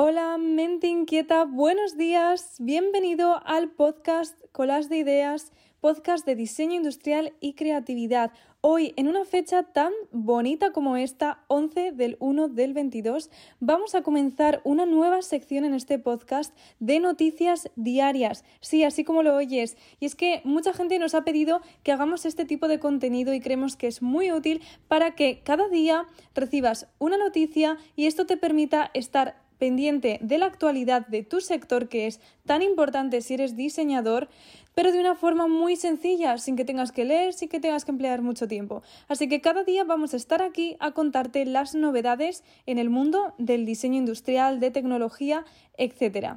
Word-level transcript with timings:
Hola, 0.00 0.38
mente 0.38 0.86
inquieta, 0.86 1.44
buenos 1.44 1.96
días, 1.96 2.54
bienvenido 2.60 3.44
al 3.44 3.72
podcast 3.72 4.38
Colas 4.52 4.88
de 4.88 4.98
Ideas, 4.98 5.50
podcast 5.80 6.24
de 6.24 6.36
diseño 6.36 6.76
industrial 6.76 7.32
y 7.40 7.54
creatividad. 7.54 8.30
Hoy, 8.60 8.94
en 8.94 9.08
una 9.08 9.24
fecha 9.24 9.64
tan 9.64 9.92
bonita 10.12 10.70
como 10.70 10.96
esta, 10.96 11.42
11 11.48 11.90
del 11.90 12.16
1 12.20 12.46
del 12.46 12.74
22, 12.74 13.28
vamos 13.58 13.96
a 13.96 14.02
comenzar 14.02 14.60
una 14.62 14.86
nueva 14.86 15.20
sección 15.20 15.64
en 15.64 15.74
este 15.74 15.98
podcast 15.98 16.56
de 16.78 17.00
noticias 17.00 17.68
diarias. 17.74 18.44
Sí, 18.60 18.84
así 18.84 19.02
como 19.02 19.24
lo 19.24 19.34
oyes. 19.34 19.76
Y 19.98 20.06
es 20.06 20.14
que 20.14 20.42
mucha 20.44 20.72
gente 20.72 21.00
nos 21.00 21.16
ha 21.16 21.24
pedido 21.24 21.60
que 21.82 21.90
hagamos 21.90 22.24
este 22.24 22.44
tipo 22.44 22.68
de 22.68 22.78
contenido 22.78 23.34
y 23.34 23.40
creemos 23.40 23.74
que 23.74 23.88
es 23.88 24.00
muy 24.00 24.30
útil 24.30 24.62
para 24.86 25.16
que 25.16 25.40
cada 25.42 25.68
día 25.68 26.06
recibas 26.36 26.86
una 27.00 27.16
noticia 27.16 27.78
y 27.96 28.06
esto 28.06 28.26
te 28.26 28.36
permita 28.36 28.92
estar 28.94 29.47
pendiente 29.58 30.18
de 30.22 30.38
la 30.38 30.46
actualidad 30.46 31.06
de 31.06 31.22
tu 31.22 31.40
sector 31.40 31.88
que 31.88 32.06
es 32.06 32.20
tan 32.46 32.62
importante 32.62 33.20
si 33.20 33.34
eres 33.34 33.56
diseñador, 33.56 34.28
pero 34.74 34.92
de 34.92 35.00
una 35.00 35.16
forma 35.16 35.48
muy 35.48 35.74
sencilla, 35.74 36.38
sin 36.38 36.54
que 36.54 36.64
tengas 36.64 36.92
que 36.92 37.04
leer, 37.04 37.32
sin 37.32 37.48
que 37.48 37.58
tengas 37.58 37.84
que 37.84 37.90
emplear 37.90 38.22
mucho 38.22 38.46
tiempo. 38.46 38.82
Así 39.08 39.28
que 39.28 39.40
cada 39.40 39.64
día 39.64 39.82
vamos 39.82 40.14
a 40.14 40.16
estar 40.16 40.40
aquí 40.40 40.76
a 40.78 40.92
contarte 40.92 41.44
las 41.46 41.74
novedades 41.74 42.44
en 42.66 42.78
el 42.78 42.88
mundo 42.88 43.34
del 43.38 43.66
diseño 43.66 43.98
industrial, 43.98 44.60
de 44.60 44.70
tecnología, 44.70 45.44
etc. 45.76 46.36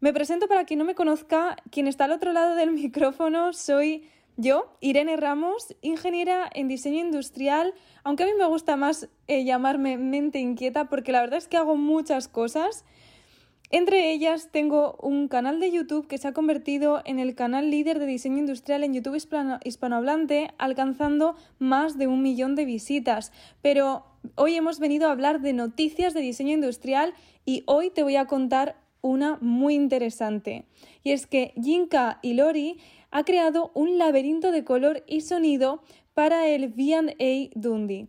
Me 0.00 0.12
presento 0.12 0.48
para 0.48 0.64
quien 0.64 0.78
no 0.78 0.84
me 0.84 0.94
conozca, 0.94 1.56
quien 1.70 1.86
está 1.86 2.06
al 2.06 2.12
otro 2.12 2.32
lado 2.32 2.56
del 2.56 2.70
micrófono, 2.82 3.52
soy 3.52 4.08
yo, 4.42 4.76
Irene 4.80 5.16
Ramos, 5.16 5.74
ingeniera 5.80 6.50
en 6.52 6.68
diseño 6.68 7.00
industrial, 7.00 7.72
aunque 8.02 8.24
a 8.24 8.26
mí 8.26 8.32
me 8.36 8.46
gusta 8.46 8.76
más 8.76 9.08
eh, 9.28 9.44
llamarme 9.44 9.96
mente 9.96 10.40
inquieta 10.40 10.88
porque 10.88 11.12
la 11.12 11.20
verdad 11.20 11.38
es 11.38 11.48
que 11.48 11.56
hago 11.56 11.76
muchas 11.76 12.28
cosas. 12.28 12.84
Entre 13.70 14.12
ellas 14.12 14.50
tengo 14.52 14.98
un 15.00 15.28
canal 15.28 15.58
de 15.58 15.70
YouTube 15.70 16.06
que 16.06 16.18
se 16.18 16.28
ha 16.28 16.34
convertido 16.34 17.00
en 17.06 17.18
el 17.18 17.34
canal 17.34 17.70
líder 17.70 17.98
de 17.98 18.04
diseño 18.04 18.38
industrial 18.38 18.84
en 18.84 18.92
YouTube 18.92 19.16
hispanohablante, 19.64 20.50
alcanzando 20.58 21.36
más 21.58 21.96
de 21.96 22.06
un 22.06 22.20
millón 22.20 22.54
de 22.54 22.66
visitas. 22.66 23.32
Pero 23.62 24.04
hoy 24.34 24.56
hemos 24.56 24.78
venido 24.78 25.08
a 25.08 25.12
hablar 25.12 25.40
de 25.40 25.54
noticias 25.54 26.12
de 26.12 26.20
diseño 26.20 26.52
industrial 26.52 27.14
y 27.46 27.62
hoy 27.66 27.88
te 27.88 28.02
voy 28.02 28.16
a 28.16 28.26
contar 28.26 28.76
una 29.00 29.38
muy 29.40 29.74
interesante. 29.74 30.66
Y 31.02 31.12
es 31.12 31.26
que 31.26 31.54
Jinka 31.60 32.18
y 32.20 32.34
Lori 32.34 32.78
ha 33.12 33.24
creado 33.24 33.70
un 33.74 33.98
laberinto 33.98 34.50
de 34.50 34.64
color 34.64 35.04
y 35.06 35.20
sonido 35.20 35.82
para 36.14 36.48
el 36.48 36.72
V&A 36.72 37.50
Dundee. 37.54 38.08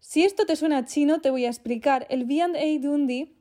Si 0.00 0.24
esto 0.24 0.46
te 0.46 0.56
suena 0.56 0.86
chino, 0.86 1.20
te 1.20 1.30
voy 1.30 1.44
a 1.44 1.48
explicar. 1.48 2.06
El 2.08 2.24
V&A 2.24 2.80
Dundee, 2.80 3.34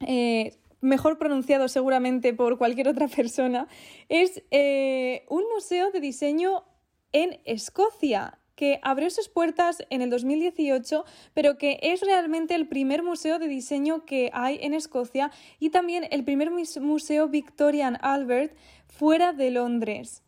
eh, 0.00 0.56
mejor 0.80 1.18
pronunciado 1.18 1.68
seguramente 1.68 2.32
por 2.32 2.56
cualquier 2.56 2.88
otra 2.88 3.08
persona, 3.08 3.66
es 4.08 4.42
eh, 4.50 5.26
un 5.28 5.42
museo 5.52 5.90
de 5.90 6.00
diseño 6.00 6.64
en 7.12 7.40
Escocia 7.44 8.38
que 8.62 8.78
abrió 8.82 9.10
sus 9.10 9.28
puertas 9.28 9.82
en 9.90 10.02
el 10.02 10.10
2018, 10.10 11.04
pero 11.34 11.58
que 11.58 11.80
es 11.82 12.00
realmente 12.00 12.54
el 12.54 12.68
primer 12.68 13.02
museo 13.02 13.40
de 13.40 13.48
diseño 13.48 14.04
que 14.04 14.30
hay 14.32 14.60
en 14.62 14.72
Escocia 14.72 15.32
y 15.58 15.70
también 15.70 16.06
el 16.12 16.22
primer 16.22 16.52
museo 16.80 17.26
Victorian 17.26 17.98
Albert 18.02 18.56
fuera 18.86 19.32
de 19.32 19.50
Londres. 19.50 20.22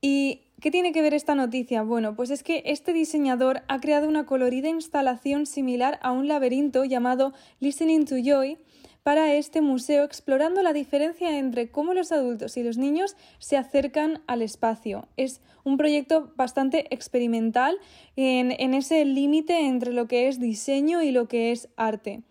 ¿Y 0.00 0.50
qué 0.60 0.72
tiene 0.72 0.90
que 0.90 1.02
ver 1.02 1.14
esta 1.14 1.36
noticia? 1.36 1.84
Bueno, 1.84 2.16
pues 2.16 2.30
es 2.30 2.42
que 2.42 2.64
este 2.66 2.92
diseñador 2.92 3.62
ha 3.68 3.78
creado 3.78 4.08
una 4.08 4.26
colorida 4.26 4.68
instalación 4.68 5.46
similar 5.46 6.00
a 6.02 6.10
un 6.10 6.26
laberinto 6.26 6.84
llamado 6.84 7.32
Listening 7.60 8.06
to 8.06 8.16
Joy, 8.20 8.58
para 9.02 9.34
este 9.34 9.60
museo 9.60 10.04
explorando 10.04 10.62
la 10.62 10.72
diferencia 10.72 11.38
entre 11.38 11.70
cómo 11.70 11.94
los 11.94 12.12
adultos 12.12 12.56
y 12.56 12.62
los 12.62 12.78
niños 12.78 13.16
se 13.38 13.56
acercan 13.56 14.22
al 14.26 14.42
espacio. 14.42 15.08
Es 15.16 15.40
un 15.64 15.76
proyecto 15.76 16.32
bastante 16.36 16.86
experimental 16.94 17.78
en, 18.16 18.52
en 18.52 18.74
ese 18.74 19.04
límite 19.04 19.66
entre 19.66 19.92
lo 19.92 20.06
que 20.06 20.28
es 20.28 20.38
diseño 20.38 21.02
y 21.02 21.10
lo 21.10 21.26
que 21.26 21.52
es 21.52 21.68
arte. 21.76 22.22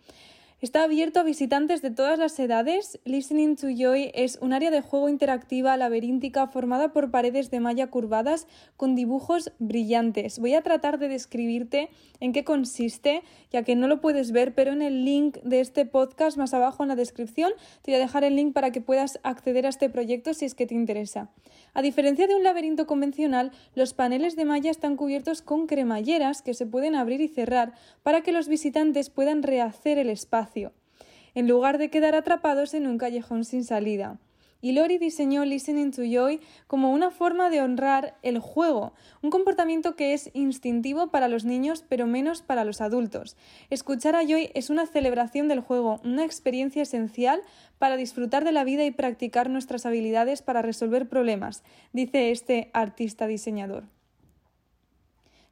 Está 0.61 0.83
abierto 0.83 1.19
a 1.19 1.23
visitantes 1.23 1.81
de 1.81 1.89
todas 1.89 2.19
las 2.19 2.37
edades. 2.37 2.99
Listening 3.03 3.55
to 3.55 3.69
Joy 3.75 4.11
es 4.13 4.37
un 4.43 4.53
área 4.53 4.69
de 4.69 4.81
juego 4.81 5.09
interactiva 5.09 5.75
laberíntica 5.75 6.45
formada 6.45 6.93
por 6.93 7.09
paredes 7.09 7.49
de 7.49 7.59
malla 7.59 7.87
curvadas 7.87 8.45
con 8.77 8.93
dibujos 8.93 9.53
brillantes. 9.57 10.37
Voy 10.37 10.53
a 10.53 10.61
tratar 10.61 10.99
de 10.99 11.07
describirte 11.07 11.89
en 12.19 12.31
qué 12.31 12.43
consiste, 12.43 13.23
ya 13.49 13.63
que 13.63 13.75
no 13.75 13.87
lo 13.87 14.01
puedes 14.01 14.31
ver, 14.31 14.53
pero 14.53 14.71
en 14.71 14.83
el 14.83 15.03
link 15.03 15.37
de 15.37 15.61
este 15.61 15.87
podcast 15.87 16.37
más 16.37 16.53
abajo 16.53 16.83
en 16.83 16.89
la 16.89 16.95
descripción 16.95 17.53
te 17.81 17.89
voy 17.89 17.95
a 17.95 18.03
dejar 18.03 18.23
el 18.23 18.35
link 18.35 18.53
para 18.53 18.71
que 18.71 18.81
puedas 18.81 19.19
acceder 19.23 19.65
a 19.65 19.69
este 19.69 19.89
proyecto 19.89 20.35
si 20.35 20.45
es 20.45 20.53
que 20.53 20.67
te 20.67 20.75
interesa. 20.75 21.31
A 21.73 21.81
diferencia 21.81 22.27
de 22.27 22.35
un 22.35 22.43
laberinto 22.43 22.85
convencional, 22.85 23.51
los 23.73 23.95
paneles 23.95 24.35
de 24.35 24.45
malla 24.45 24.69
están 24.69 24.95
cubiertos 24.95 25.41
con 25.41 25.65
cremalleras 25.65 26.43
que 26.43 26.53
se 26.53 26.67
pueden 26.67 26.93
abrir 26.93 27.19
y 27.19 27.29
cerrar 27.29 27.73
para 28.03 28.21
que 28.21 28.31
los 28.31 28.47
visitantes 28.47 29.09
puedan 29.09 29.41
rehacer 29.41 29.97
el 29.97 30.11
espacio 30.11 30.50
en 31.33 31.47
lugar 31.47 31.77
de 31.77 31.89
quedar 31.89 32.15
atrapados 32.15 32.73
en 32.73 32.87
un 32.87 32.97
callejón 32.97 33.45
sin 33.45 33.63
salida. 33.63 34.19
Y 34.63 34.73
Lori 34.73 34.99
diseñó 34.99 35.43
Listening 35.43 35.91
to 35.91 36.03
Joy 36.03 36.39
como 36.67 36.91
una 36.91 37.09
forma 37.09 37.49
de 37.49 37.61
honrar 37.61 38.15
el 38.21 38.37
juego, 38.37 38.93
un 39.23 39.31
comportamiento 39.31 39.95
que 39.95 40.13
es 40.13 40.29
instintivo 40.33 41.07
para 41.07 41.27
los 41.27 41.45
niños 41.45 41.83
pero 41.89 42.05
menos 42.05 42.43
para 42.43 42.63
los 42.63 42.79
adultos. 42.79 43.35
Escuchar 43.71 44.15
a 44.15 44.23
Joy 44.23 44.51
es 44.53 44.69
una 44.69 44.85
celebración 44.85 45.47
del 45.47 45.61
juego, 45.61 45.99
una 46.03 46.23
experiencia 46.23 46.83
esencial 46.83 47.41
para 47.79 47.97
disfrutar 47.97 48.45
de 48.45 48.51
la 48.51 48.63
vida 48.63 48.85
y 48.85 48.91
practicar 48.91 49.49
nuestras 49.49 49.87
habilidades 49.87 50.43
para 50.43 50.61
resolver 50.61 51.09
problemas, 51.09 51.63
dice 51.91 52.29
este 52.29 52.69
artista 52.73 53.25
diseñador. 53.25 53.85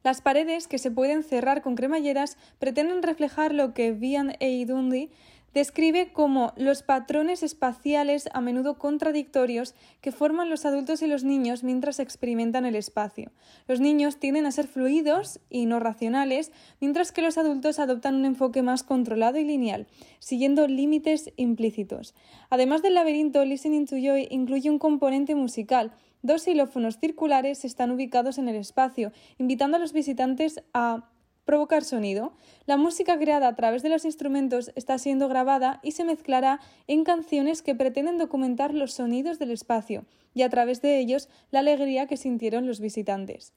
Las 0.02 0.22
paredes, 0.22 0.66
que 0.66 0.78
se 0.78 0.90
pueden 0.90 1.22
cerrar 1.22 1.60
con 1.60 1.74
cremalleras, 1.74 2.38
pretenden 2.58 3.02
reflejar 3.02 3.52
lo 3.52 3.74
que 3.74 3.92
A. 4.40 4.66
Dundee 4.66 5.10
describe 5.54 6.12
como 6.12 6.52
los 6.56 6.82
patrones 6.82 7.42
espaciales 7.42 8.28
a 8.32 8.40
menudo 8.40 8.78
contradictorios 8.78 9.74
que 10.00 10.12
forman 10.12 10.50
los 10.50 10.64
adultos 10.64 11.02
y 11.02 11.06
los 11.06 11.24
niños 11.24 11.64
mientras 11.64 11.98
experimentan 11.98 12.64
el 12.66 12.74
espacio. 12.74 13.32
Los 13.66 13.80
niños 13.80 14.18
tienden 14.18 14.46
a 14.46 14.52
ser 14.52 14.66
fluidos 14.66 15.40
y 15.50 15.66
no 15.66 15.80
racionales, 15.80 16.52
mientras 16.80 17.12
que 17.12 17.22
los 17.22 17.38
adultos 17.38 17.78
adoptan 17.78 18.14
un 18.14 18.24
enfoque 18.24 18.62
más 18.62 18.82
controlado 18.82 19.38
y 19.38 19.44
lineal, 19.44 19.86
siguiendo 20.18 20.66
límites 20.68 21.32
implícitos. 21.36 22.14
Además 22.48 22.82
del 22.82 22.94
laberinto, 22.94 23.44
Listening 23.44 23.86
to 23.86 23.96
Joy 23.96 24.28
incluye 24.30 24.70
un 24.70 24.78
componente 24.78 25.34
musical. 25.34 25.92
Dos 26.22 26.42
xilófonos 26.42 26.98
circulares 26.98 27.64
están 27.64 27.90
ubicados 27.90 28.38
en 28.38 28.48
el 28.48 28.56
espacio, 28.56 29.12
invitando 29.38 29.78
a 29.78 29.80
los 29.80 29.92
visitantes 29.92 30.62
a 30.74 31.08
provocar 31.44 31.84
sonido. 31.84 32.32
La 32.66 32.76
música 32.76 33.18
creada 33.18 33.48
a 33.48 33.56
través 33.56 33.82
de 33.82 33.88
los 33.88 34.04
instrumentos 34.04 34.72
está 34.76 34.98
siendo 34.98 35.28
grabada 35.28 35.80
y 35.82 35.92
se 35.92 36.04
mezclará 36.04 36.60
en 36.86 37.04
canciones 37.04 37.62
que 37.62 37.74
pretenden 37.74 38.18
documentar 38.18 38.74
los 38.74 38.92
sonidos 38.92 39.38
del 39.38 39.50
espacio 39.50 40.04
y 40.34 40.42
a 40.42 40.48
través 40.48 40.80
de 40.82 40.98
ellos 40.98 41.28
la 41.50 41.60
alegría 41.60 42.06
que 42.06 42.16
sintieron 42.16 42.66
los 42.66 42.80
visitantes. 42.80 43.52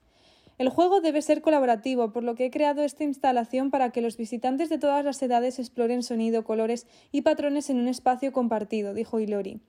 El 0.59 0.69
juego 0.69 1.01
debe 1.01 1.21
ser 1.21 1.41
colaborativo, 1.41 2.13
por 2.13 2.23
lo 2.23 2.35
que 2.35 2.45
he 2.45 2.51
creado 2.51 2.83
esta 2.83 3.03
instalación 3.03 3.71
para 3.71 3.89
que 3.89 4.01
los 4.01 4.17
visitantes 4.17 4.69
de 4.69 4.77
todas 4.77 5.03
las 5.03 5.21
edades 5.23 5.57
exploren 5.57 6.03
sonido, 6.03 6.43
colores 6.43 6.85
y 7.11 7.21
patrones 7.21 7.69
en 7.71 7.79
un 7.79 7.87
espacio 7.87 8.31
compartido, 8.31 8.93
dijo 8.93 9.19
Ilori. 9.19 9.59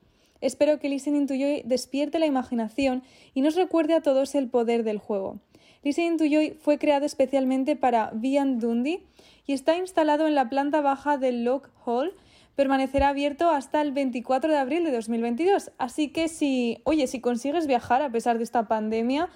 Espero 0.43 0.79
que 0.79 0.91
Listening 0.91 1.27
to 1.27 1.35
Joy 1.35 1.63
despierte 1.65 2.19
la 2.19 2.27
imaginación 2.27 3.03
y 3.33 3.41
nos 3.41 3.55
recuerde 3.55 3.95
a 3.95 4.03
todos 4.03 4.35
el 4.35 4.51
poder 4.51 4.85
del 4.85 4.99
juego. 4.99 5.41
Listening 5.85 6.17
to 6.17 6.25
Joy 6.25 6.57
fue 6.59 6.79
creado 6.79 7.05
especialmente 7.05 7.77
para 7.77 8.11
Vian 8.15 8.59
Dundee 8.59 9.05
y 9.47 9.53
está 9.53 9.77
instalado 9.77 10.27
en 10.27 10.35
la 10.35 10.49
planta 10.49 10.81
baja 10.81 11.19
del 11.19 11.45
Lock 11.45 11.69
Hall. 11.85 12.15
Permanecerá 12.57 13.11
abierto 13.11 13.51
hasta 13.51 13.83
el 13.83 13.93
24 13.93 14.51
de 14.51 14.57
abril 14.57 14.85
de 14.85 14.93
2022. 14.93 15.73
Así 15.77 16.09
que 16.09 16.29
si, 16.29 16.79
oye, 16.85 17.07
si 17.07 17.21
consigues 17.21 17.67
viajar 17.67 18.01
a 18.01 18.11
pesar 18.11 18.39
de 18.39 18.45
esta 18.45 18.67
pandemia 18.67 19.29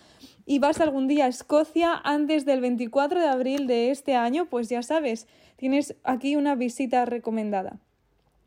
y 0.46 0.58
vas 0.58 0.80
algún 0.80 1.06
día 1.06 1.26
a 1.26 1.28
Escocia 1.28 2.00
antes 2.02 2.46
del 2.46 2.62
24 2.62 3.20
de 3.20 3.28
abril 3.28 3.66
de 3.66 3.90
este 3.90 4.14
año, 4.14 4.46
pues 4.46 4.70
ya 4.70 4.82
sabes, 4.82 5.26
tienes 5.56 5.96
aquí 6.02 6.34
una 6.34 6.54
visita 6.54 7.04
recomendada. 7.04 7.78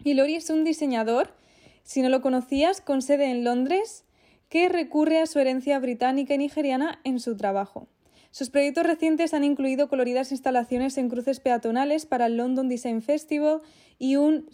Y 0.03 0.15
Lori 0.15 0.37
es 0.37 0.49
un 0.49 0.63
diseñador, 0.63 1.35
si 1.83 2.01
no 2.01 2.09
lo 2.09 2.21
conocías, 2.21 2.81
con 2.81 3.03
sede 3.03 3.29
en 3.29 3.43
Londres, 3.43 4.05
que 4.51 4.67
recurre 4.67 5.21
a 5.21 5.27
su 5.27 5.39
herencia 5.39 5.79
británica 5.79 6.33
y 6.33 6.37
nigeriana 6.37 6.99
en 7.05 7.21
su 7.21 7.37
trabajo. 7.37 7.87
Sus 8.31 8.49
proyectos 8.49 8.85
recientes 8.85 9.33
han 9.33 9.43
incluido 9.43 9.89
coloridas 9.89 10.31
instalaciones 10.31 10.97
en 10.97 11.09
cruces 11.09 11.41
peatonales 11.41 12.05
para 12.05 12.27
el 12.27 12.37
London 12.37 12.69
Design 12.69 13.01
Festival 13.01 13.59
y 13.99 14.15
un 14.15 14.49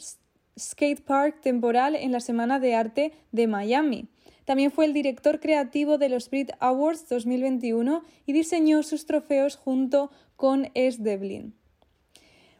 skate 0.59 1.01
park 1.01 1.41
temporal 1.41 1.95
en 1.95 2.11
la 2.11 2.19
Semana 2.19 2.59
de 2.59 2.73
Arte 2.73 3.13
de 3.31 3.45
Miami. 3.45 4.07
También 4.45 4.71
fue 4.71 4.85
el 4.85 4.93
director 4.93 5.39
creativo 5.39 5.99
de 5.99 6.09
los 6.09 6.29
Brit 6.29 6.51
Awards 6.59 7.07
2021 7.07 8.03
y 8.25 8.33
diseñó 8.33 8.81
sus 8.81 9.05
trofeos 9.05 9.57
junto 9.57 10.09
con 10.35 10.71
S. 10.73 11.01
Devlin. 11.01 11.53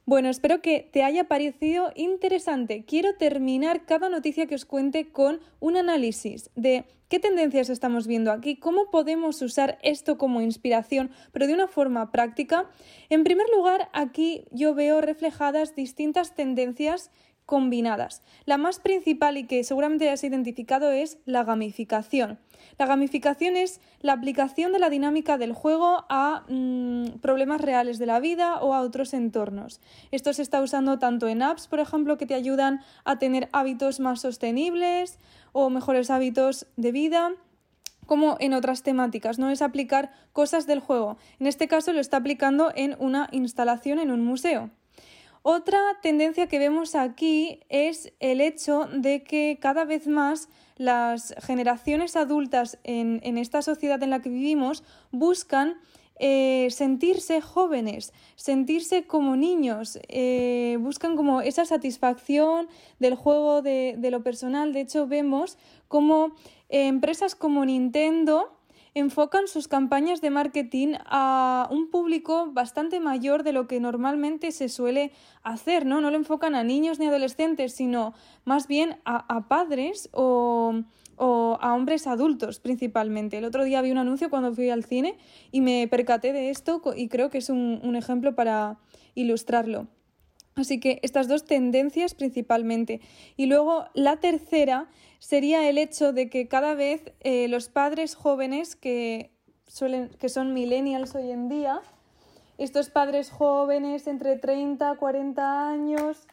Bueno, 0.10 0.30
espero 0.30 0.62
que 0.62 0.90
te 0.90 1.04
haya 1.04 1.26
parecido 1.26 1.92
interesante. 1.94 2.86
Quiero 2.86 3.16
terminar 3.16 3.86
cada 3.86 4.08
noticia 4.08 4.46
que 4.48 4.56
os 4.56 4.64
cuente 4.64 5.12
con 5.12 5.42
un 5.60 5.76
análisis 5.76 6.50
de 6.56 6.86
qué 7.10 7.20
tendencias 7.20 7.70
estamos 7.70 8.08
viendo 8.08 8.32
aquí, 8.32 8.56
cómo 8.56 8.90
podemos 8.90 9.42
usar 9.42 9.78
esto 9.82 10.18
como 10.18 10.40
inspiración, 10.40 11.12
pero 11.34 11.46
de 11.46 11.54
una 11.54 11.68
forma 11.68 12.10
práctica. 12.14 12.70
En 13.10 13.26
primer 13.26 13.48
lugar, 13.50 13.90
aquí 13.92 14.46
yo 14.52 14.74
veo 14.74 15.02
reflejadas 15.02 15.76
distintas 15.76 16.36
tendencias 16.36 17.12
combinadas. 17.46 18.24
La 18.46 18.58
más 18.58 18.80
principal 18.80 19.36
y 19.36 19.44
que 19.44 19.66
seguramente 19.66 20.08
hayas 20.08 20.24
identificado 20.24 20.90
es 20.90 21.18
la 21.26 21.44
gamificación. 21.44 22.40
La 22.78 22.86
gamificación 22.86 23.56
es 23.56 23.82
la 24.02 24.14
aplicación 24.14 24.72
de 24.72 24.78
la 24.78 24.92
dinámica 24.92 25.40
del 25.40 25.54
juego 25.54 26.06
a 26.10 26.44
mm, 26.48 27.20
problemas 27.22 27.60
reales 27.60 27.98
de 27.98 28.06
la 28.06 28.20
vida 28.20 28.62
o 28.62 28.76
a 28.76 28.82
otros 28.82 29.16
entornos. 29.16 29.82
Esto 30.12 30.32
se 30.32 30.44
está 30.44 30.62
usando 30.62 31.00
tanto 31.00 31.28
en 31.28 31.42
apps, 31.42 31.68
por 31.68 31.80
ejemplo, 31.80 32.18
que 32.18 32.28
te 32.28 32.36
ayudan 32.36 32.82
a 33.04 33.18
tener 33.18 33.50
hábitos 33.52 34.00
más 34.00 34.22
sostenibles 34.22 35.18
o 35.54 35.72
mejores 35.72 36.12
hábitos 36.12 36.68
de 36.76 36.92
vida, 36.92 37.32
como 38.06 38.38
en 38.40 38.54
otras 38.54 38.84
temáticas, 38.84 39.40
no 39.40 39.50
es 39.50 39.62
aplicar 39.62 40.12
cosas 40.32 40.68
del 40.68 40.80
juego. 40.80 41.18
En 41.40 41.48
este 41.48 41.68
caso 41.68 41.94
lo 41.94 42.00
está 42.00 42.18
aplicando 42.18 42.72
en 42.76 42.96
una 43.00 43.28
instalación 43.32 44.00
en 44.00 44.12
un 44.12 44.24
museo. 44.24 44.70
Otra 45.50 45.80
tendencia 46.02 46.48
que 46.48 46.60
vemos 46.60 46.94
aquí 46.94 47.62
es 47.70 48.12
el 48.20 48.42
hecho 48.42 48.84
de 48.92 49.24
que 49.24 49.60
cada 49.62 49.86
vez 49.86 50.06
más 50.06 50.50
las 50.76 51.34
generaciones 51.42 52.18
adultas 52.18 52.80
en, 52.84 53.38
esta 53.38 53.62
sociedad 53.62 54.04
en 54.04 54.10
la 54.10 54.22
que 54.22 54.28
vivimos 54.28 54.84
buscan 55.10 55.78
eh, 56.20 56.68
sentirse 56.72 57.40
jóvenes, 57.40 58.12
sentirse 58.36 59.08
como 59.08 59.38
niños, 59.38 60.00
eh, 60.10 60.76
buscan 60.82 61.16
como 61.16 61.40
esa 61.40 61.64
satisfacción 61.64 62.68
del 63.00 63.16
juego 63.16 63.62
de, 63.62 63.96
de 63.98 64.12
lo 64.12 64.24
personal. 64.24 64.74
De 64.74 64.82
hecho, 64.82 65.08
vemos 65.08 65.58
como 65.88 66.36
empresas 66.68 67.36
como 67.36 67.64
Nintendo 67.64 68.52
enfocan 68.94 69.48
sus 69.48 69.68
campañas 69.68 70.22
de 70.22 70.30
marketing 70.30 70.96
a 71.06 71.68
un 71.72 71.90
público 71.90 72.52
bastante 72.52 73.00
mayor 73.00 73.44
de 73.44 73.54
lo 73.54 73.68
que 73.68 73.80
normalmente 73.80 74.52
se 74.52 74.70
suele 74.70 75.12
hacer, 75.44 75.86
¿no? 75.86 76.02
No 76.02 76.12
lo 76.12 76.18
enfocan 76.18 76.56
a 76.56 76.64
niños 76.64 77.00
ni 77.00 77.08
adolescentes, 77.08 77.74
sino 77.74 78.14
más 78.46 78.68
bien 78.68 79.00
a, 79.06 79.48
padres 79.48 80.10
o, 80.14 80.84
a 81.18 81.74
hombres 81.74 82.08
adultos 82.08 82.60
principalmente. 82.60 83.38
El 83.38 83.46
otro 83.46 83.64
día 83.64 83.82
vi 83.82 83.92
un 83.92 83.98
anuncio 83.98 84.30
cuando 84.30 84.54
fui 84.54 84.70
al 84.70 84.84
cine 84.84 85.18
y 85.52 85.62
me 85.62 85.88
percaté 85.88 86.34
de 86.34 86.50
esto 86.50 86.82
y 86.96 87.08
creo 87.08 87.30
que 87.30 87.40
es 87.40 87.50
un 87.50 87.96
ejemplo 87.96 88.36
para 88.36 88.78
ilustrarlo. 89.16 89.88
Así 90.58 90.80
que 90.80 91.00
estas 91.04 91.28
dos 91.28 91.46
tendencias 91.46 92.16
principalmente. 92.16 93.00
Y 93.38 93.46
luego 93.46 93.86
la 93.94 94.18
tercera 94.18 94.90
sería 95.20 95.70
el 95.70 95.78
hecho 95.78 96.14
de 96.14 96.30
que 96.30 96.48
cada 96.48 96.74
vez 96.74 97.14
eh, 97.22 97.48
los 97.48 97.70
padres 97.70 98.16
jóvenes 98.16 98.76
que, 98.76 99.32
suelen, 99.68 100.10
que 100.20 100.30
son 100.30 100.54
millennials 100.54 101.16
hoy 101.16 101.32
en 101.32 101.48
día, 101.48 101.80
estos 102.58 102.90
padres 102.90 103.30
jóvenes 103.30 104.08
entre 104.08 104.38
30 104.38 104.94
y 104.94 104.98
40 104.98 105.70
años 105.70 106.28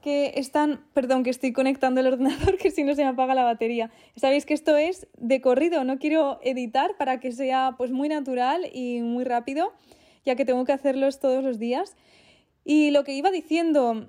que 0.00 0.32
están, 0.36 0.82
perdón, 0.94 1.22
que 1.22 1.28
estoy 1.28 1.52
conectando 1.52 2.00
el 2.00 2.06
ordenador, 2.06 2.56
que 2.58 2.70
si 2.70 2.82
no 2.82 2.94
se 2.94 3.02
me 3.02 3.10
apaga 3.10 3.34
la 3.34 3.44
batería. 3.44 3.90
Sabéis 4.16 4.46
que 4.46 4.54
esto 4.54 4.76
es 4.78 5.06
de 5.18 5.42
corrido, 5.42 5.84
no 5.84 5.98
quiero 5.98 6.40
editar 6.42 6.96
para 6.96 7.20
que 7.20 7.32
sea 7.32 7.74
pues 7.76 7.90
muy 7.90 8.08
natural 8.08 8.66
y 8.72 9.02
muy 9.02 9.24
rápido, 9.24 9.72
ya 10.24 10.36
que 10.36 10.46
tengo 10.46 10.64
que 10.64 10.72
hacerlos 10.72 11.20
todos 11.20 11.44
los 11.44 11.58
días. 11.58 11.94
Y 12.64 12.90
lo 12.90 13.04
que 13.04 13.14
iba 13.14 13.30
diciendo, 13.30 14.08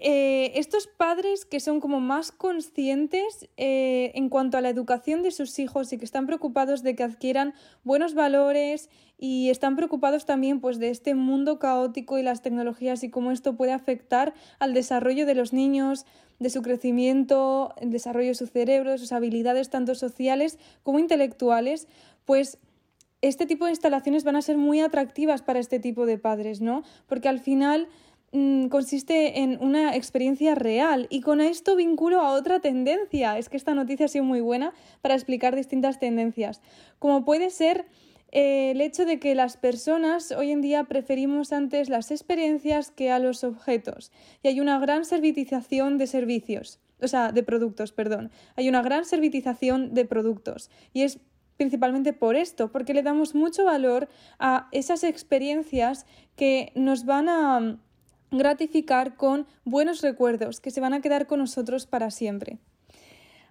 eh, 0.00 0.52
estos 0.54 0.86
padres 0.86 1.44
que 1.44 1.58
son 1.58 1.80
como 1.80 1.98
más 1.98 2.30
conscientes 2.30 3.48
eh, 3.56 4.12
en 4.14 4.28
cuanto 4.28 4.56
a 4.56 4.60
la 4.60 4.68
educación 4.68 5.24
de 5.24 5.32
sus 5.32 5.58
hijos 5.58 5.92
y 5.92 5.98
que 5.98 6.04
están 6.04 6.26
preocupados 6.26 6.84
de 6.84 6.94
que 6.94 7.02
adquieran 7.02 7.52
buenos 7.82 8.14
valores 8.14 8.90
y 9.18 9.50
están 9.50 9.74
preocupados 9.74 10.24
también 10.24 10.60
pues 10.60 10.78
de 10.78 10.90
este 10.90 11.16
mundo 11.16 11.58
caótico 11.58 12.16
y 12.16 12.22
las 12.22 12.42
tecnologías 12.42 13.02
y 13.02 13.10
cómo 13.10 13.32
esto 13.32 13.56
puede 13.56 13.72
afectar 13.72 14.34
al 14.60 14.72
desarrollo 14.72 15.26
de 15.26 15.34
los 15.34 15.52
niños, 15.52 16.06
de 16.38 16.50
su 16.50 16.62
crecimiento, 16.62 17.74
el 17.80 17.90
desarrollo 17.90 18.28
de 18.28 18.34
su 18.34 18.46
cerebro, 18.46 18.92
de 18.92 18.98
sus 18.98 19.10
habilidades 19.10 19.68
tanto 19.68 19.96
sociales 19.96 20.60
como 20.84 21.00
intelectuales, 21.00 21.88
pues 22.24 22.58
este 23.20 23.46
tipo 23.46 23.64
de 23.64 23.72
instalaciones 23.72 24.24
van 24.24 24.36
a 24.36 24.42
ser 24.42 24.56
muy 24.56 24.80
atractivas 24.80 25.42
para 25.42 25.58
este 25.58 25.78
tipo 25.78 26.06
de 26.06 26.18
padres, 26.18 26.60
¿no? 26.60 26.82
Porque 27.06 27.28
al 27.28 27.40
final 27.40 27.88
mm, 28.32 28.66
consiste 28.66 29.40
en 29.40 29.58
una 29.60 29.96
experiencia 29.96 30.54
real 30.54 31.06
y 31.10 31.20
con 31.20 31.40
esto 31.40 31.76
vinculo 31.76 32.20
a 32.20 32.32
otra 32.32 32.60
tendencia. 32.60 33.38
Es 33.38 33.48
que 33.48 33.56
esta 33.56 33.74
noticia 33.74 34.06
ha 34.06 34.08
sido 34.08 34.24
muy 34.24 34.40
buena 34.40 34.72
para 35.02 35.14
explicar 35.14 35.56
distintas 35.56 35.98
tendencias. 35.98 36.60
Como 36.98 37.24
puede 37.24 37.50
ser 37.50 37.86
eh, 38.30 38.72
el 38.72 38.80
hecho 38.80 39.06
de 39.06 39.18
que 39.18 39.34
las 39.34 39.56
personas 39.56 40.32
hoy 40.32 40.52
en 40.52 40.60
día 40.60 40.84
preferimos 40.84 41.52
antes 41.52 41.88
las 41.88 42.10
experiencias 42.10 42.90
que 42.90 43.10
a 43.10 43.18
los 43.18 43.42
objetos 43.42 44.12
y 44.42 44.48
hay 44.48 44.60
una 44.60 44.78
gran 44.78 45.06
servitización 45.06 45.96
de 45.98 46.06
servicios. 46.06 46.78
O 47.00 47.06
sea, 47.06 47.30
de 47.30 47.44
productos, 47.44 47.92
perdón. 47.92 48.30
Hay 48.56 48.68
una 48.68 48.82
gran 48.82 49.04
servitización 49.04 49.94
de 49.94 50.04
productos 50.04 50.68
y 50.92 51.02
es 51.02 51.20
principalmente 51.58 52.14
por 52.14 52.36
esto, 52.36 52.72
porque 52.72 52.94
le 52.94 53.02
damos 53.02 53.34
mucho 53.34 53.64
valor 53.64 54.08
a 54.38 54.68
esas 54.72 55.04
experiencias 55.04 56.06
que 56.36 56.72
nos 56.74 57.04
van 57.04 57.28
a 57.28 57.78
gratificar 58.30 59.16
con 59.16 59.46
buenos 59.64 60.00
recuerdos, 60.00 60.60
que 60.60 60.70
se 60.70 60.80
van 60.80 60.94
a 60.94 61.00
quedar 61.00 61.26
con 61.26 61.40
nosotros 61.40 61.86
para 61.86 62.10
siempre. 62.10 62.58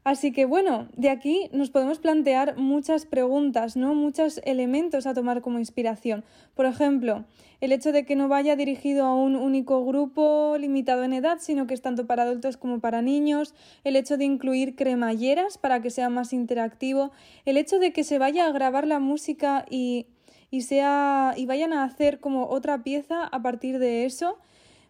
Así 0.07 0.31
que 0.31 0.45
bueno, 0.45 0.87
de 0.95 1.09
aquí 1.09 1.49
nos 1.51 1.69
podemos 1.69 1.99
plantear 1.99 2.55
muchas 2.55 3.05
preguntas, 3.05 3.75
¿no? 3.75 3.93
Muchos 3.93 4.39
elementos 4.45 5.05
a 5.05 5.13
tomar 5.13 5.41
como 5.41 5.59
inspiración. 5.59 6.23
Por 6.55 6.65
ejemplo, 6.65 7.25
el 7.59 7.73
hecho 7.73 7.91
de 7.91 8.05
que 8.05 8.15
no 8.15 8.29
vaya 8.29 8.55
dirigido 8.55 9.05
a 9.05 9.13
un 9.13 9.35
único 9.35 9.85
grupo 9.85 10.55
limitado 10.57 11.03
en 11.03 11.11
edad, 11.11 11.39
sino 11.41 11.67
que 11.67 11.73
es 11.73 11.81
tanto 11.81 12.07
para 12.07 12.23
adultos 12.23 12.55
como 12.55 12.79
para 12.79 13.01
niños, 13.01 13.53
el 13.83 13.97
hecho 13.97 14.15
de 14.15 14.23
incluir 14.23 14.77
cremalleras 14.77 15.57
para 15.57 15.81
que 15.81 15.89
sea 15.89 16.07
más 16.07 16.31
interactivo, 16.31 17.11
el 17.43 17.57
hecho 17.57 17.77
de 17.77 17.91
que 17.91 18.05
se 18.05 18.17
vaya 18.17 18.47
a 18.47 18.53
grabar 18.53 18.87
la 18.87 18.99
música 18.99 19.65
y, 19.69 20.05
y 20.49 20.61
sea 20.61 21.33
y 21.35 21.47
vayan 21.47 21.73
a 21.73 21.83
hacer 21.83 22.21
como 22.21 22.47
otra 22.47 22.81
pieza 22.81 23.25
a 23.25 23.41
partir 23.41 23.77
de 23.77 24.05
eso. 24.05 24.37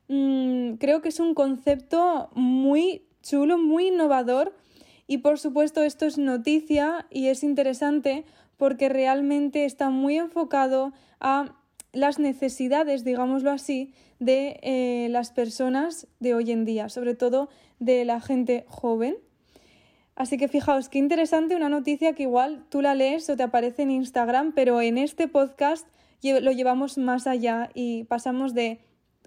Mm, 0.10 0.74
creo 0.74 1.02
que 1.02 1.10
es 1.10 1.20
un 1.20 1.34
concepto 1.34 2.30
muy 2.36 3.02
chulo, 3.24 3.58
muy 3.58 3.88
innovador 3.88 4.54
y 5.08 5.20
por 5.20 5.40
supuesto 5.40 5.82
esto 5.82 6.06
es 6.06 6.18
noticia 6.18 7.08
y 7.10 7.28
es 7.28 7.44
interesante 7.44 8.26
porque 8.58 8.90
realmente 8.90 9.66
está 9.66 9.90
muy 9.90 10.18
enfocado 10.18 10.92
a 11.20 11.56
las 11.94 12.20
necesidades, 12.20 13.04
digámoslo 13.04 13.52
así, 13.52 13.94
de 14.20 14.60
eh, 14.62 15.08
las 15.10 15.32
personas 15.32 16.08
de 16.20 16.34
hoy 16.34 16.52
en 16.52 16.66
día, 16.66 16.90
sobre 16.90 17.16
todo 17.16 17.50
de 17.80 18.04
la 18.04 18.20
gente 18.20 18.66
joven. 18.68 19.18
Así 20.16 20.38
que 20.38 20.48
fijaos, 20.48 20.90
qué 20.90 20.98
interesante 20.98 21.56
una 21.56 21.70
noticia 21.70 22.14
que 22.14 22.24
igual 22.24 22.66
tú 22.70 22.82
la 22.82 22.96
lees 22.96 23.30
o 23.30 23.38
te 23.38 23.44
aparece 23.44 23.84
en 23.84 23.92
Instagram, 23.92 24.52
pero 24.54 24.82
en 24.82 24.98
este 24.98 25.28
podcast 25.28 25.88
lo 26.24 26.52
llevamos 26.52 26.98
más 26.98 27.28
allá 27.28 27.70
y 27.74 28.04
pasamos 28.06 28.54
de 28.54 28.80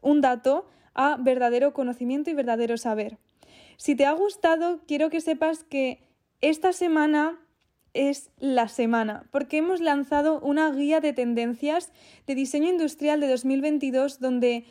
un 0.02 0.20
dato 0.20 0.66
a 0.94 1.16
verdadero 1.18 1.72
conocimiento 1.72 2.30
y 2.30 2.34
verdadero 2.34 2.76
saber. 2.76 3.18
Si 3.76 3.95
te 3.95 4.07
ha 4.07 4.12
gustado, 4.12 4.80
quiero 4.87 5.11
que 5.11 5.21
sepas 5.21 5.64
que 5.64 6.02
esta 6.40 6.73
semana 6.73 7.38
es 7.95 8.30
la 8.38 8.69
semana, 8.69 9.25
porque 9.30 9.59
hemos 9.59 9.80
lanzado 9.80 10.40
una 10.40 10.71
guía 10.71 11.00
de 11.00 11.12
tendencias 11.12 11.90
de 12.26 12.35
diseño 12.35 12.69
industrial 12.69 13.21
de 13.21 13.28
2022 13.28 14.21
donde 14.21 14.64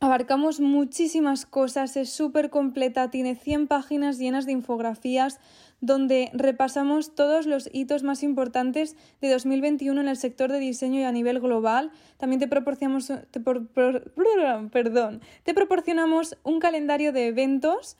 abarcamos 0.00 0.60
muchísimas 0.60 1.46
cosas, 1.46 1.96
es 1.96 2.10
súper 2.10 2.50
completa, 2.50 3.10
tiene 3.10 3.34
100 3.34 3.66
páginas 3.66 4.18
llenas 4.18 4.46
de 4.46 4.52
infografías 4.52 5.40
donde 5.80 6.30
repasamos 6.32 7.14
todos 7.14 7.46
los 7.46 7.70
hitos 7.72 8.02
más 8.02 8.22
importantes 8.22 8.96
de 9.20 9.30
2021 9.30 10.00
en 10.00 10.08
el 10.08 10.16
sector 10.16 10.50
de 10.50 10.58
diseño 10.58 11.00
y 11.00 11.04
a 11.04 11.12
nivel 11.12 11.40
global. 11.40 11.92
También 12.16 12.40
te 12.40 12.48
proporcionamos, 12.48 13.12
perdón, 14.72 15.20
te 15.44 15.54
proporcionamos 15.54 16.36
un 16.42 16.58
calendario 16.58 17.12
de 17.12 17.28
eventos 17.28 17.96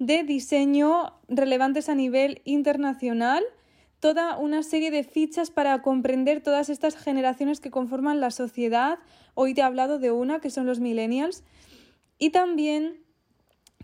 de 0.00 0.24
diseño 0.24 1.12
relevantes 1.28 1.88
a 1.88 1.94
nivel 1.94 2.40
internacional, 2.44 3.44
toda 4.00 4.38
una 4.38 4.62
serie 4.62 4.90
de 4.90 5.04
fichas 5.04 5.50
para 5.50 5.82
comprender 5.82 6.42
todas 6.42 6.70
estas 6.70 6.96
generaciones 6.96 7.60
que 7.60 7.70
conforman 7.70 8.18
la 8.18 8.30
sociedad. 8.30 8.98
Hoy 9.34 9.52
te 9.52 9.60
he 9.60 9.64
hablado 9.64 9.98
de 9.98 10.10
una, 10.10 10.40
que 10.40 10.48
son 10.48 10.64
los 10.64 10.80
millennials. 10.80 11.44
Y 12.18 12.30
también 12.30 13.04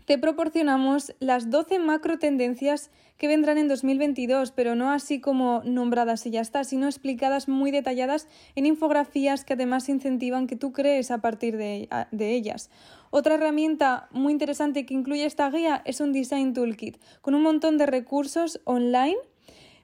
te 0.07 0.17
proporcionamos 0.17 1.13
las 1.19 1.49
12 1.49 1.79
macro 1.79 2.17
tendencias 2.17 2.91
que 3.17 3.27
vendrán 3.27 3.57
en 3.57 3.67
2022, 3.67 4.51
pero 4.51 4.73
no 4.73 4.89
así 4.89 5.19
como 5.19 5.61
nombradas 5.65 6.25
y 6.25 6.31
ya 6.31 6.39
está, 6.39 6.63
sino 6.63 6.85
explicadas 6.85 7.49
muy 7.49 7.71
detalladas 7.71 8.29
en 8.55 8.65
infografías 8.65 9.43
que 9.43 9.55
además 9.55 9.89
incentivan 9.89 10.47
que 10.47 10.55
tú 10.55 10.71
crees 10.71 11.11
a 11.11 11.17
partir 11.17 11.57
de, 11.57 11.89
de 12.11 12.31
ellas. 12.31 12.69
Otra 13.09 13.35
herramienta 13.35 14.07
muy 14.11 14.31
interesante 14.31 14.85
que 14.85 14.93
incluye 14.93 15.25
esta 15.25 15.51
guía 15.51 15.81
es 15.83 15.99
un 15.99 16.13
Design 16.13 16.53
Toolkit, 16.53 17.03
con 17.19 17.35
un 17.35 17.43
montón 17.43 17.77
de 17.77 17.85
recursos 17.85 18.61
online 18.63 19.17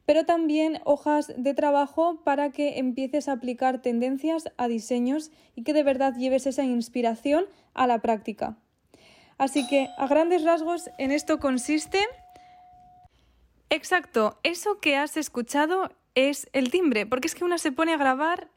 pero 0.05 0.25
también 0.25 0.79
hojas 0.83 1.33
de 1.37 1.53
trabajo 1.53 2.21
para 2.23 2.51
que 2.51 2.77
empieces 2.79 3.27
a 3.27 3.33
aplicar 3.33 3.81
tendencias 3.81 4.49
a 4.57 4.69
diseños 4.69 5.31
y 5.55 5.63
que 5.63 5.73
de 5.73 5.83
verdad 5.83 6.15
lleves 6.17 6.45
esa 6.45 6.63
inspiración 6.63 7.45
a 7.73 7.87
la 7.87 8.01
práctica. 8.01 8.57
Así 9.43 9.67
que, 9.67 9.89
a 9.97 10.07
grandes 10.07 10.45
rasgos, 10.45 10.89
en 10.97 11.11
esto 11.11 11.37
consiste. 11.37 11.99
Exacto, 13.69 14.39
eso 14.43 14.79
que 14.79 14.95
has 14.95 15.17
escuchado 15.17 15.91
es 16.15 16.47
el 16.53 16.71
timbre, 16.71 17.05
porque 17.05 17.27
es 17.27 17.35
que 17.35 17.43
una 17.43 17.57
se 17.57 17.73
pone 17.73 17.93
a 17.93 17.97
grabar, 17.97 18.47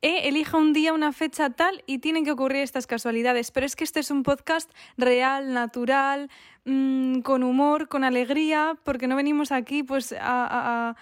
eh, 0.00 0.26
elija 0.26 0.56
un 0.56 0.72
día, 0.72 0.94
una 0.94 1.12
fecha 1.12 1.50
tal 1.50 1.84
y 1.86 1.98
tienen 1.98 2.24
que 2.24 2.32
ocurrir 2.32 2.62
estas 2.62 2.88
casualidades, 2.88 3.52
pero 3.52 3.66
es 3.66 3.76
que 3.76 3.84
este 3.84 4.00
es 4.00 4.10
un 4.10 4.24
podcast 4.24 4.68
real, 4.96 5.52
natural, 5.52 6.28
mm, 6.64 7.20
con 7.20 7.44
humor, 7.44 7.86
con 7.86 8.02
alegría, 8.02 8.76
porque 8.82 9.06
no 9.06 9.14
venimos 9.14 9.52
aquí 9.52 9.84
pues 9.84 10.12
a 10.18 10.96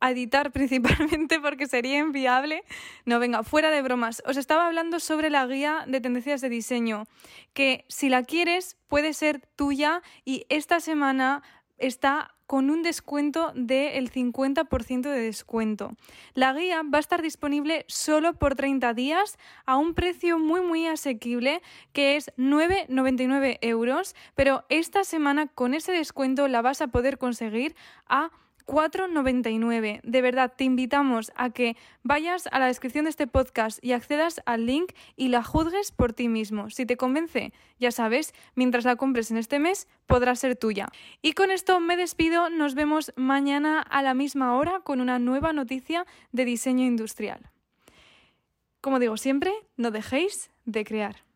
a 0.00 0.10
editar 0.10 0.52
principalmente 0.52 1.40
porque 1.40 1.66
sería 1.66 1.98
inviable. 1.98 2.64
No, 3.04 3.18
venga, 3.18 3.42
fuera 3.42 3.70
de 3.70 3.82
bromas. 3.82 4.22
Os 4.26 4.36
estaba 4.36 4.66
hablando 4.66 5.00
sobre 5.00 5.30
la 5.30 5.46
guía 5.46 5.84
de 5.86 6.00
tendencias 6.00 6.40
de 6.40 6.48
diseño, 6.48 7.06
que 7.52 7.84
si 7.88 8.08
la 8.08 8.22
quieres 8.22 8.76
puede 8.88 9.12
ser 9.12 9.46
tuya 9.56 10.02
y 10.24 10.46
esta 10.48 10.80
semana 10.80 11.42
está 11.78 12.34
con 12.48 12.70
un 12.70 12.82
descuento 12.82 13.52
del 13.54 14.10
50% 14.10 15.02
de 15.02 15.20
descuento. 15.20 15.92
La 16.32 16.54
guía 16.54 16.82
va 16.82 16.96
a 16.96 17.00
estar 17.00 17.20
disponible 17.20 17.84
solo 17.88 18.32
por 18.38 18.54
30 18.54 18.94
días 18.94 19.36
a 19.66 19.76
un 19.76 19.92
precio 19.92 20.38
muy 20.38 20.62
muy 20.62 20.86
asequible 20.86 21.60
que 21.92 22.16
es 22.16 22.32
9,99 22.38 23.58
euros, 23.60 24.16
pero 24.34 24.64
esta 24.70 25.04
semana 25.04 25.46
con 25.46 25.74
ese 25.74 25.92
descuento 25.92 26.48
la 26.48 26.62
vas 26.62 26.80
a 26.80 26.88
poder 26.88 27.18
conseguir 27.18 27.76
a 28.08 28.30
4,99. 28.68 30.00
De 30.02 30.22
verdad, 30.22 30.52
te 30.54 30.64
invitamos 30.64 31.32
a 31.34 31.50
que 31.50 31.76
vayas 32.02 32.48
a 32.52 32.58
la 32.58 32.66
descripción 32.66 33.06
de 33.06 33.10
este 33.10 33.26
podcast 33.26 33.82
y 33.82 33.92
accedas 33.92 34.42
al 34.44 34.66
link 34.66 34.92
y 35.16 35.28
la 35.28 35.42
juzgues 35.42 35.90
por 35.90 36.12
ti 36.12 36.28
mismo. 36.28 36.68
Si 36.68 36.84
te 36.84 36.98
convence, 36.98 37.52
ya 37.80 37.90
sabes, 37.90 38.34
mientras 38.54 38.84
la 38.84 38.96
compres 38.96 39.30
en 39.30 39.38
este 39.38 39.58
mes, 39.58 39.88
podrá 40.06 40.36
ser 40.36 40.54
tuya. 40.54 40.88
Y 41.22 41.32
con 41.32 41.50
esto 41.50 41.80
me 41.80 41.96
despido, 41.96 42.50
nos 42.50 42.74
vemos 42.74 43.12
mañana 43.16 43.80
a 43.80 44.02
la 44.02 44.12
misma 44.12 44.54
hora 44.54 44.80
con 44.80 45.00
una 45.00 45.18
nueva 45.18 45.54
noticia 45.54 46.06
de 46.32 46.44
diseño 46.44 46.84
industrial. 46.84 47.50
Como 48.82 48.98
digo 48.98 49.16
siempre, 49.16 49.52
no 49.76 49.90
dejéis 49.90 50.50
de 50.66 50.84
crear. 50.84 51.27